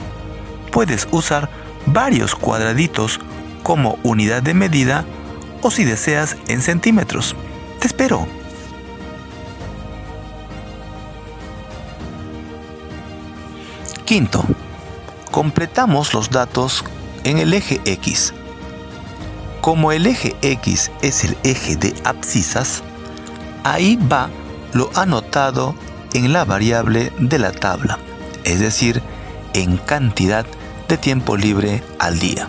Puedes 0.71 1.05
usar 1.11 1.49
varios 1.85 2.33
cuadraditos 2.33 3.19
como 3.63 3.99
unidad 4.03 4.41
de 4.41 4.53
medida 4.53 5.03
o 5.61 5.69
si 5.69 5.83
deseas 5.83 6.37
en 6.47 6.61
centímetros. 6.61 7.35
Te 7.79 7.87
espero. 7.87 8.40
Quinto, 14.05 14.43
completamos 15.31 16.13
los 16.13 16.29
datos 16.29 16.83
en 17.23 17.37
el 17.37 17.53
eje 17.53 17.79
X. 17.85 18.33
Como 19.61 19.91
el 19.91 20.07
eje 20.07 20.35
X 20.41 20.91
es 21.01 21.23
el 21.23 21.37
eje 21.43 21.75
de 21.75 21.93
abscisas, 22.03 22.83
ahí 23.63 23.97
va 24.11 24.29
lo 24.73 24.89
anotado 24.95 25.75
en 26.13 26.33
la 26.33 26.45
variable 26.45 27.11
de 27.19 27.39
la 27.39 27.51
tabla, 27.51 27.99
es 28.43 28.59
decir, 28.59 29.01
en 29.53 29.77
cantidad 29.77 30.45
de 30.87 30.97
tiempo 30.97 31.37
libre 31.37 31.83
al 31.99 32.19
día. 32.19 32.47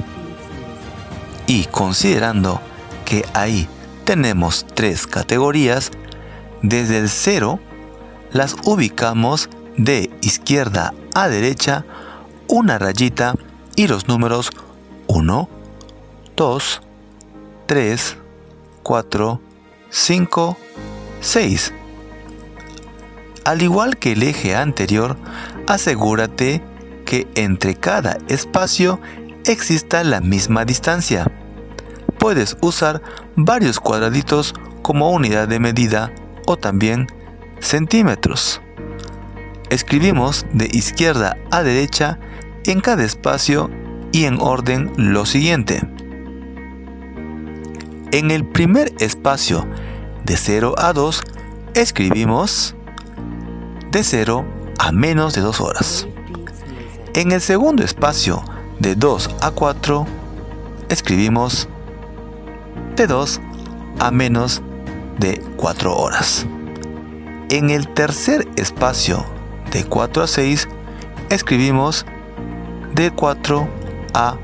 Y 1.47 1.65
considerando 1.67 2.61
que 3.05 3.25
ahí 3.35 3.69
tenemos 4.05 4.67
tres 4.75 5.07
categorías, 5.07 5.91
desde 6.63 6.99
el 6.99 7.09
0 7.09 7.61
las 8.33 8.57
ubicamos 8.65 9.51
de 9.77 10.11
izquierda 10.23 10.95
a 11.15 11.29
derecha 11.29 11.85
una 12.49 12.79
rayita 12.79 13.35
y 13.77 13.87
los 13.87 14.09
números 14.09 14.51
1, 15.07 15.49
2, 16.37 16.83
3, 17.67 18.17
4, 18.83 19.41
5, 19.91 20.57
6. 21.21 21.75
Al 23.45 23.63
igual 23.63 23.97
que 23.97 24.13
el 24.13 24.23
eje 24.23 24.55
anterior, 24.55 25.17
asegúrate 25.67 26.63
que 27.05 27.27
entre 27.35 27.75
cada 27.75 28.19
espacio 28.29 29.01
exista 29.47 30.05
la 30.05 30.21
misma 30.21 30.65
distancia. 30.65 31.31
Puedes 32.19 32.57
usar 32.61 33.03
varios 33.35 33.81
cuadraditos 33.81 34.55
como 34.83 35.11
unidad 35.11 35.49
de 35.49 35.59
medida 35.59 36.13
o 36.47 36.57
también 36.57 37.07
centímetros. 37.61 38.61
Escribimos 39.73 40.45
de 40.53 40.69
izquierda 40.71 41.39
a 41.51 41.63
derecha 41.63 42.19
en 42.67 42.83
cada 42.83 43.05
espacio 43.05 43.71
y 44.13 44.27
en 44.27 44.39
orden 44.39 44.93
lo 44.99 45.25
siguiente. 45.25 45.81
En 48.11 48.31
el 48.31 48.45
primer 48.45 48.93
espacio 48.99 49.67
de 50.27 50.37
0 50.37 50.75
a 50.77 50.93
2 50.93 51.23
escribimos 51.73 52.77
de 53.93 54.05
0 54.05 54.45
a 54.79 54.93
menos 54.93 55.33
de 55.33 55.41
2 55.41 55.61
horas. 55.63 56.07
En 57.15 57.33
el 57.33 57.41
segundo 57.41 57.83
espacio 57.83 58.45
de 58.79 58.95
2 58.95 59.31
a 59.41 59.53
4 59.53 60.07
escribimos 60.91 61.67
de 62.97 63.07
2 63.07 63.41
a 64.01 64.11
menos 64.11 64.61
de 65.19 65.41
4 65.57 65.97
horas. 65.97 66.47
En 67.49 67.71
el 67.71 67.89
tercer 67.89 68.47
espacio 68.57 69.32
de 69.73 69.85
4 69.85 70.23
a 70.23 70.27
6 70.27 70.69
escribimos 71.31 72.07
de 72.95 73.11
4 73.11 73.69
a 74.15 74.37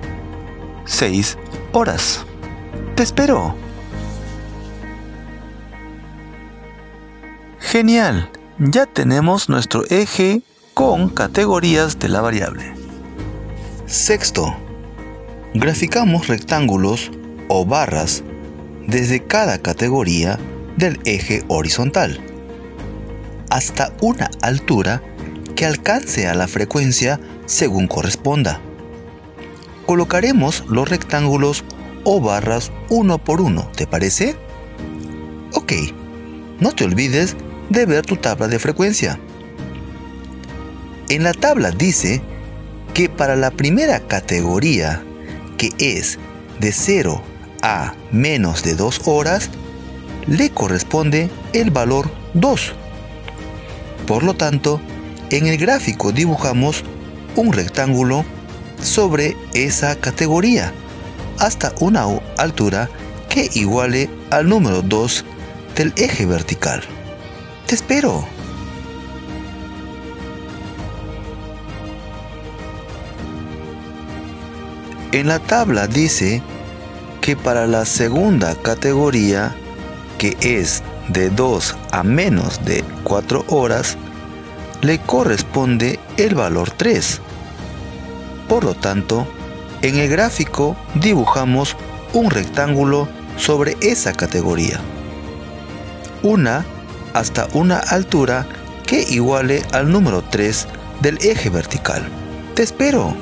6 0.86 1.38
horas. 1.72 2.24
Te 2.94 3.02
espero. 3.02 3.54
Genial, 7.60 8.30
ya 8.58 8.86
tenemos 8.86 9.48
nuestro 9.48 9.84
eje 9.90 10.42
con 10.74 11.10
categorías 11.10 11.98
de 11.98 12.08
la 12.08 12.22
variable. 12.22 12.72
Sexto, 13.86 14.56
graficamos 15.54 16.28
rectángulos 16.28 17.10
o 17.48 17.66
barras 17.66 18.24
desde 18.86 19.22
cada 19.22 19.58
categoría 19.58 20.38
del 20.76 20.98
eje 21.04 21.44
horizontal 21.48 22.18
hasta 23.50 23.92
una 24.00 24.30
altura 24.42 25.02
que 25.58 25.66
alcance 25.66 26.28
a 26.28 26.34
la 26.34 26.46
frecuencia 26.46 27.18
según 27.46 27.88
corresponda. 27.88 28.60
Colocaremos 29.86 30.62
los 30.68 30.88
rectángulos 30.88 31.64
o 32.04 32.20
barras 32.20 32.70
uno 32.90 33.18
por 33.18 33.40
uno, 33.40 33.68
¿te 33.74 33.88
parece? 33.88 34.36
Ok, 35.54 35.72
no 36.60 36.70
te 36.70 36.84
olvides 36.84 37.34
de 37.70 37.86
ver 37.86 38.06
tu 38.06 38.14
tabla 38.14 38.46
de 38.46 38.60
frecuencia. 38.60 39.18
En 41.08 41.24
la 41.24 41.32
tabla 41.32 41.72
dice 41.72 42.22
que 42.94 43.08
para 43.08 43.34
la 43.34 43.50
primera 43.50 43.98
categoría, 43.98 45.02
que 45.56 45.70
es 45.80 46.20
de 46.60 46.70
0 46.70 47.20
a 47.62 47.94
menos 48.12 48.62
de 48.62 48.76
2 48.76 49.00
horas, 49.06 49.50
le 50.28 50.50
corresponde 50.50 51.28
el 51.52 51.72
valor 51.72 52.08
2. 52.34 52.74
Por 54.06 54.22
lo 54.22 54.34
tanto, 54.34 54.80
en 55.30 55.46
el 55.46 55.58
gráfico 55.58 56.12
dibujamos 56.12 56.84
un 57.36 57.52
rectángulo 57.52 58.24
sobre 58.82 59.36
esa 59.54 59.96
categoría 59.96 60.72
hasta 61.38 61.72
una 61.80 62.06
altura 62.36 62.88
que 63.28 63.50
iguale 63.54 64.08
al 64.30 64.48
número 64.48 64.82
2 64.82 65.24
del 65.76 65.92
eje 65.96 66.26
vertical. 66.26 66.82
Te 67.66 67.74
espero. 67.74 68.26
En 75.12 75.28
la 75.28 75.38
tabla 75.38 75.86
dice 75.86 76.42
que 77.20 77.36
para 77.36 77.66
la 77.66 77.84
segunda 77.84 78.54
categoría, 78.56 79.54
que 80.18 80.36
es 80.40 80.82
de 81.08 81.30
2 81.30 81.76
a 81.92 82.02
menos 82.02 82.64
de 82.64 82.84
4 83.04 83.44
horas, 83.48 83.96
le 84.82 84.98
corresponde 85.00 85.98
el 86.16 86.34
valor 86.34 86.70
3. 86.70 87.20
Por 88.48 88.64
lo 88.64 88.74
tanto, 88.74 89.26
en 89.82 89.96
el 89.96 90.08
gráfico 90.08 90.76
dibujamos 90.94 91.76
un 92.12 92.30
rectángulo 92.30 93.08
sobre 93.36 93.76
esa 93.80 94.12
categoría. 94.12 94.80
Una 96.22 96.64
hasta 97.14 97.48
una 97.52 97.78
altura 97.78 98.46
que 98.86 99.02
iguale 99.08 99.62
al 99.72 99.90
número 99.90 100.22
3 100.22 100.66
del 101.00 101.18
eje 101.18 101.50
vertical. 101.50 102.02
Te 102.54 102.62
espero. 102.62 103.14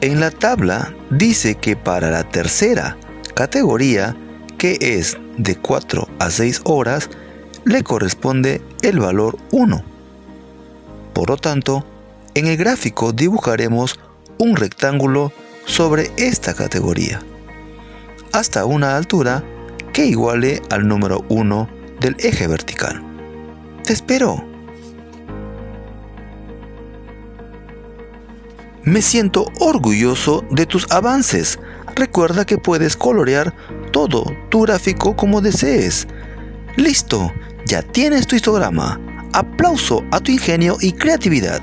En 0.00 0.20
la 0.20 0.30
tabla 0.30 0.94
dice 1.10 1.54
que 1.54 1.74
para 1.74 2.10
la 2.10 2.22
tercera 2.24 2.96
categoría, 3.34 4.16
que 4.56 4.78
es 4.80 5.16
de 5.38 5.56
4 5.56 6.06
a 6.18 6.30
6 6.30 6.60
horas, 6.64 7.08
le 7.64 7.82
corresponde 7.82 8.60
el 8.82 8.98
valor 8.98 9.38
1. 9.52 9.82
Por 11.14 11.30
lo 11.30 11.36
tanto, 11.36 11.84
en 12.34 12.46
el 12.46 12.56
gráfico 12.56 13.12
dibujaremos 13.12 13.98
un 14.38 14.56
rectángulo 14.56 15.32
sobre 15.64 16.10
esta 16.16 16.54
categoría, 16.54 17.20
hasta 18.32 18.64
una 18.64 18.96
altura 18.96 19.42
que 19.92 20.06
iguale 20.06 20.62
al 20.70 20.86
número 20.86 21.24
1 21.28 21.68
del 22.00 22.16
eje 22.20 22.46
vertical. 22.46 23.02
Te 23.84 23.92
espero. 23.92 24.44
Me 28.84 29.02
siento 29.02 29.46
orgulloso 29.60 30.44
de 30.50 30.64
tus 30.64 30.90
avances. 30.90 31.58
Recuerda 31.98 32.44
que 32.44 32.58
puedes 32.58 32.96
colorear 32.96 33.52
todo 33.90 34.24
tu 34.50 34.62
gráfico 34.62 35.16
como 35.16 35.40
desees. 35.40 36.06
Listo, 36.76 37.32
ya 37.66 37.82
tienes 37.82 38.28
tu 38.28 38.36
histograma. 38.36 39.00
Aplauso 39.32 40.04
a 40.12 40.20
tu 40.20 40.30
ingenio 40.30 40.76
y 40.80 40.92
creatividad. 40.92 41.60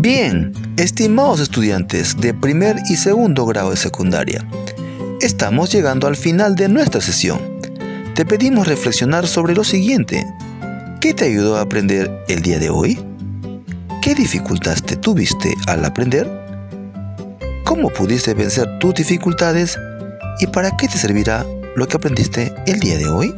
Bien, 0.00 0.52
estimados 0.76 1.40
estudiantes 1.40 2.20
de 2.20 2.34
primer 2.34 2.76
y 2.90 2.96
segundo 2.96 3.46
grado 3.46 3.70
de 3.70 3.78
secundaria, 3.78 4.46
estamos 5.22 5.72
llegando 5.72 6.06
al 6.06 6.16
final 6.16 6.54
de 6.54 6.68
nuestra 6.68 7.00
sesión. 7.00 7.40
Te 8.14 8.26
pedimos 8.26 8.68
reflexionar 8.68 9.26
sobre 9.26 9.54
lo 9.54 9.64
siguiente. 9.64 10.26
¿Qué 11.00 11.14
te 11.14 11.26
ayudó 11.26 11.56
a 11.56 11.60
aprender 11.60 12.24
el 12.26 12.42
día 12.42 12.58
de 12.58 12.70
hoy? 12.70 12.98
¿Qué 14.02 14.16
dificultades 14.16 14.82
te 14.82 14.96
tuviste 14.96 15.54
al 15.68 15.84
aprender? 15.84 16.28
¿Cómo 17.64 17.88
pudiste 17.88 18.34
vencer 18.34 18.80
tus 18.80 18.94
dificultades? 18.94 19.78
¿Y 20.40 20.48
para 20.48 20.76
qué 20.76 20.88
te 20.88 20.98
servirá 20.98 21.46
lo 21.76 21.86
que 21.86 21.96
aprendiste 21.96 22.52
el 22.66 22.80
día 22.80 22.98
de 22.98 23.08
hoy? 23.08 23.32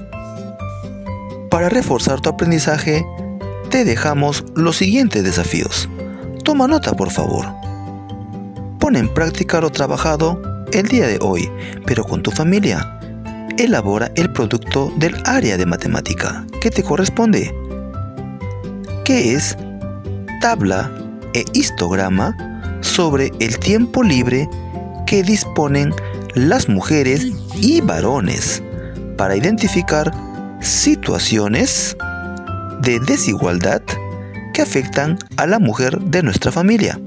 Para 1.51 1.69
reforzar 1.69 2.23
tu 2.23 2.31
aprendizaje, 2.31 3.05
te 3.69 3.85
dejamos 3.85 4.43
los 4.55 4.79
siguientes 4.79 5.23
desafíos. 5.23 5.87
Toma 6.45 6.67
nota, 6.67 6.95
por 6.95 7.11
favor. 7.11 7.45
Pon 8.79 8.97
en 8.97 9.13
práctica 9.13 9.61
lo 9.61 9.69
trabajado 9.69 10.41
el 10.73 10.89
día 10.89 11.07
de 11.07 11.19
hoy, 11.21 11.51
pero 11.85 12.05
con 12.05 12.23
tu 12.23 12.31
familia. 12.31 13.00
Elabora 13.61 14.11
el 14.15 14.33
producto 14.33 14.91
del 14.97 15.15
área 15.27 15.59
de 15.59 15.67
matemática 15.67 16.47
que 16.63 16.71
te 16.71 16.83
corresponde. 16.83 17.55
¿Qué 19.05 19.35
es 19.35 19.55
tabla 20.41 20.91
e 21.35 21.45
histograma 21.53 22.35
sobre 22.81 23.31
el 23.39 23.59
tiempo 23.59 24.03
libre 24.03 24.49
que 25.07 25.23
disponen 25.23 25.93
las 26.35 26.71
mujeres 26.71 27.27
y 27.55 27.83
varones 27.83 28.63
para 29.19 29.37
identificar 29.37 30.11
situaciones 30.63 31.95
de 32.81 32.99
desigualdad 33.01 33.83
que 34.55 34.63
afectan 34.63 35.19
a 35.37 35.47
la 35.47 35.59
mujer 35.59 36.01
de 36.01 36.23
nuestra 36.23 36.51
familia. 36.51 36.99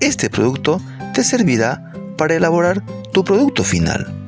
Este 0.00 0.28
producto 0.28 0.78
te 1.14 1.24
servirá 1.24 1.90
para 2.18 2.34
elaborar 2.34 2.84
tu 3.14 3.24
producto 3.24 3.64
final 3.64 4.21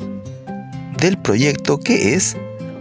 del 1.04 1.18
proyecto 1.18 1.78
que 1.78 2.14
es 2.14 2.34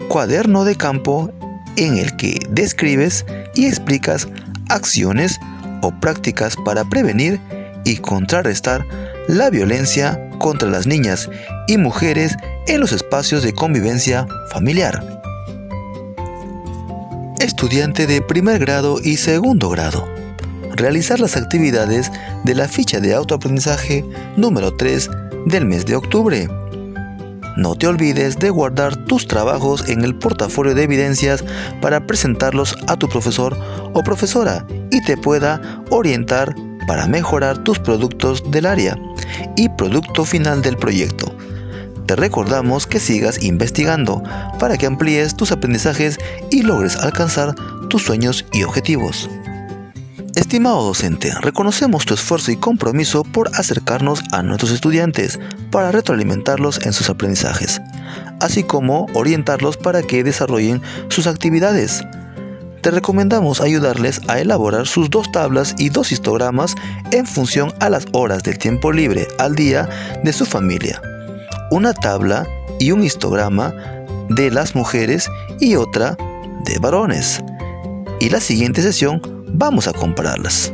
cuaderno 0.07 0.63
de 0.63 0.77
campo 0.77 1.29
en 1.75 1.97
el 1.97 2.15
que 2.15 2.39
describes 2.51 3.25
y 3.53 3.65
explicas 3.65 4.29
acciones 4.69 5.41
o 5.81 5.91
prácticas 5.99 6.55
para 6.63 6.85
prevenir 6.85 7.37
y 7.83 7.97
contrarrestar 7.97 8.85
la 9.27 9.49
violencia 9.49 10.17
contra 10.39 10.69
las 10.69 10.87
niñas 10.87 11.29
y 11.67 11.77
mujeres 11.77 12.37
en 12.67 12.79
los 12.79 12.93
espacios 12.93 13.43
de 13.43 13.51
convivencia 13.51 14.25
familiar. 14.51 15.03
Estudiante 17.41 18.07
de 18.07 18.21
primer 18.21 18.59
grado 18.59 19.01
y 19.03 19.17
segundo 19.17 19.67
grado. 19.67 20.07
Realizar 20.77 21.19
las 21.19 21.35
actividades 21.35 22.09
de 22.45 22.55
la 22.55 22.69
ficha 22.69 23.01
de 23.01 23.15
autoaprendizaje 23.15 24.05
número 24.37 24.73
3 24.77 25.09
del 25.47 25.65
mes 25.65 25.85
de 25.85 25.97
octubre. 25.97 26.47
No 27.55 27.75
te 27.75 27.87
olvides 27.87 28.37
de 28.39 28.49
guardar 28.49 28.95
tus 29.05 29.27
trabajos 29.27 29.87
en 29.87 30.03
el 30.03 30.15
portafolio 30.15 30.73
de 30.73 30.83
evidencias 30.83 31.43
para 31.81 32.05
presentarlos 32.05 32.75
a 32.87 32.95
tu 32.95 33.07
profesor 33.07 33.55
o 33.93 34.03
profesora 34.03 34.65
y 34.91 35.01
te 35.03 35.17
pueda 35.17 35.61
orientar 35.91 36.55
para 36.87 37.07
mejorar 37.07 37.59
tus 37.59 37.79
productos 37.79 38.43
del 38.51 38.65
área 38.65 38.97
y 39.55 39.69
producto 39.69 40.25
final 40.25 40.61
del 40.61 40.77
proyecto. 40.77 41.33
Te 42.07 42.15
recordamos 42.15 42.85
que 42.87 42.99
sigas 42.99 43.41
investigando 43.41 44.21
para 44.59 44.77
que 44.77 44.87
amplíes 44.87 45.35
tus 45.35 45.51
aprendizajes 45.51 46.17
y 46.51 46.63
logres 46.63 46.97
alcanzar 46.97 47.55
tus 47.89 48.03
sueños 48.03 48.45
y 48.51 48.63
objetivos. 48.63 49.29
Estimado 50.35 50.81
docente, 50.83 51.31
reconocemos 51.41 52.07
tu 52.07 52.15
esfuerzo 52.15 52.51
y 52.51 52.55
compromiso 52.55 53.23
por 53.23 53.51
acercarnos 53.53 54.23
a 54.31 54.41
nuestros 54.41 54.71
estudiantes 54.71 55.39
para 55.69 55.91
retroalimentarlos 55.91 56.83
en 56.87 56.91
sus 56.91 57.07
aprendizajes, 57.11 57.79
así 58.39 58.63
como 58.63 59.05
orientarlos 59.13 59.77
para 59.77 60.01
que 60.01 60.23
desarrollen 60.23 60.81
sus 61.09 61.27
actividades. 61.27 62.03
Te 62.81 62.89
recomendamos 62.89 63.61
ayudarles 63.61 64.21
a 64.27 64.39
elaborar 64.39 64.87
sus 64.87 65.11
dos 65.11 65.31
tablas 65.31 65.75
y 65.77 65.89
dos 65.89 66.11
histogramas 66.11 66.73
en 67.11 67.27
función 67.27 67.71
a 67.79 67.91
las 67.91 68.07
horas 68.11 68.41
del 68.41 68.57
tiempo 68.57 68.91
libre 68.91 69.27
al 69.37 69.53
día 69.53 69.87
de 70.23 70.33
su 70.33 70.47
familia. 70.47 70.99
Una 71.69 71.93
tabla 71.93 72.47
y 72.79 72.91
un 72.91 73.03
histograma 73.03 73.71
de 74.29 74.49
las 74.49 74.73
mujeres 74.73 75.29
y 75.59 75.75
otra 75.75 76.17
de 76.65 76.79
varones. 76.79 77.39
Y 78.19 78.29
la 78.29 78.39
siguiente 78.39 78.81
sesión 78.81 79.21
Vamos 79.55 79.87
a 79.87 79.93
compararlas. 79.93 80.73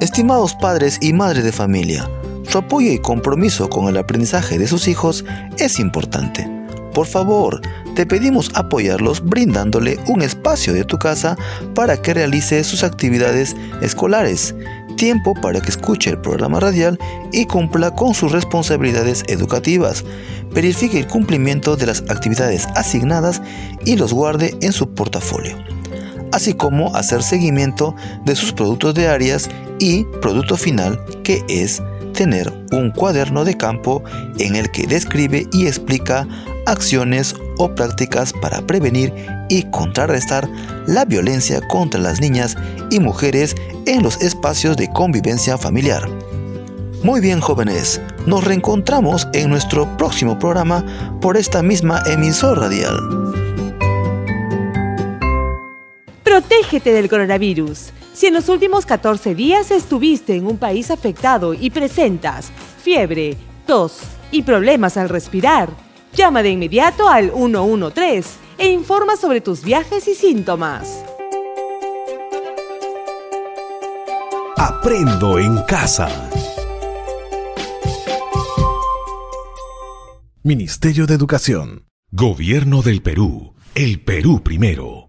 Estimados 0.00 0.54
padres 0.54 0.98
y 1.02 1.12
madres 1.12 1.44
de 1.44 1.52
familia, 1.52 2.08
su 2.48 2.56
apoyo 2.56 2.90
y 2.90 2.98
compromiso 2.98 3.68
con 3.68 3.88
el 3.88 3.98
aprendizaje 3.98 4.58
de 4.58 4.66
sus 4.66 4.88
hijos 4.88 5.22
es 5.58 5.78
importante. 5.78 6.50
Por 6.94 7.06
favor, 7.06 7.60
te 7.94 8.06
pedimos 8.06 8.50
apoyarlos 8.54 9.22
brindándole 9.22 9.98
un 10.08 10.22
espacio 10.22 10.72
de 10.72 10.84
tu 10.84 10.98
casa 10.98 11.36
para 11.74 12.00
que 12.00 12.14
realice 12.14 12.64
sus 12.64 12.82
actividades 12.82 13.54
escolares, 13.82 14.54
tiempo 14.96 15.34
para 15.42 15.60
que 15.60 15.68
escuche 15.68 16.08
el 16.08 16.20
programa 16.22 16.60
radial 16.60 16.98
y 17.32 17.44
cumpla 17.44 17.90
con 17.90 18.14
sus 18.14 18.32
responsabilidades 18.32 19.24
educativas, 19.28 20.04
verifique 20.54 21.00
el 21.00 21.06
cumplimiento 21.06 21.76
de 21.76 21.86
las 21.86 22.00
actividades 22.08 22.66
asignadas 22.76 23.42
y 23.84 23.96
los 23.96 24.14
guarde 24.14 24.56
en 24.62 24.72
su 24.72 24.88
portafolio. 24.94 25.54
Así 26.34 26.52
como 26.52 26.94
hacer 26.96 27.22
seguimiento 27.22 27.94
de 28.24 28.34
sus 28.34 28.52
productos 28.52 28.94
de 28.94 29.06
áreas 29.06 29.48
y 29.78 30.04
producto 30.20 30.56
final 30.56 31.00
que 31.22 31.44
es 31.48 31.80
tener 32.12 32.52
un 32.72 32.90
cuaderno 32.90 33.44
de 33.44 33.56
campo 33.56 34.02
en 34.38 34.56
el 34.56 34.68
que 34.72 34.86
describe 34.86 35.46
y 35.52 35.66
explica 35.68 36.26
acciones 36.66 37.36
o 37.58 37.72
prácticas 37.72 38.32
para 38.32 38.60
prevenir 38.66 39.12
y 39.48 39.62
contrarrestar 39.70 40.48
la 40.88 41.04
violencia 41.04 41.60
contra 41.68 42.00
las 42.00 42.20
niñas 42.20 42.56
y 42.90 42.98
mujeres 42.98 43.54
en 43.86 44.02
los 44.02 44.20
espacios 44.20 44.76
de 44.76 44.88
convivencia 44.88 45.56
familiar. 45.56 46.08
Muy 47.04 47.20
bien 47.20 47.40
jóvenes, 47.40 48.00
nos 48.26 48.42
reencontramos 48.42 49.28
en 49.34 49.50
nuestro 49.50 49.86
próximo 49.96 50.36
programa 50.38 50.84
por 51.20 51.36
esta 51.36 51.62
misma 51.62 52.02
emisora 52.08 52.62
radial. 52.62 53.43
Protégete 56.34 56.92
del 56.92 57.08
coronavirus. 57.08 57.92
Si 58.12 58.26
en 58.26 58.34
los 58.34 58.48
últimos 58.48 58.86
14 58.86 59.36
días 59.36 59.70
estuviste 59.70 60.34
en 60.34 60.48
un 60.48 60.58
país 60.58 60.90
afectado 60.90 61.54
y 61.54 61.70
presentas 61.70 62.50
fiebre, 62.82 63.36
tos 63.68 64.00
y 64.32 64.42
problemas 64.42 64.96
al 64.96 65.10
respirar, 65.10 65.70
llama 66.12 66.42
de 66.42 66.50
inmediato 66.50 67.08
al 67.08 67.30
113 67.30 68.30
e 68.58 68.66
informa 68.66 69.14
sobre 69.14 69.42
tus 69.42 69.62
viajes 69.62 70.08
y 70.08 70.16
síntomas. 70.16 71.04
Aprendo 74.56 75.38
en 75.38 75.62
casa. 75.68 76.08
Ministerio 80.42 81.06
de 81.06 81.14
Educación. 81.14 81.84
Gobierno 82.10 82.82
del 82.82 83.02
Perú. 83.02 83.54
El 83.76 84.00
Perú 84.00 84.42
primero. 84.42 85.03